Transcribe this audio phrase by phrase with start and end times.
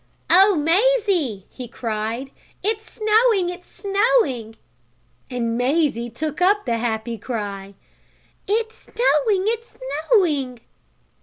[0.31, 2.31] "Oh, Mazie!" he cried.
[2.63, 3.49] "It's snowing!
[3.49, 4.55] It's snowing!"
[5.29, 7.75] And Mazie took up the happy cry:
[8.47, 9.43] "It's snowing!
[9.45, 9.75] It's
[10.09, 10.57] snowing!"